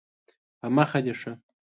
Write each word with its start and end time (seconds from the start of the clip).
په 0.59 0.67
مخه 0.75 0.99
دې 1.05 1.13
ښه 1.19 1.31